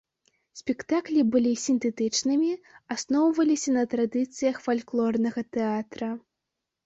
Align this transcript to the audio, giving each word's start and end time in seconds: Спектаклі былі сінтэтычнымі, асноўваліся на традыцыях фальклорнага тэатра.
Спектаклі 0.59 1.21
былі 1.33 1.49
сінтэтычнымі, 1.63 2.49
асноўваліся 2.95 3.69
на 3.77 3.83
традыцыях 3.93 4.55
фальклорнага 4.69 5.41
тэатра. 5.59 6.09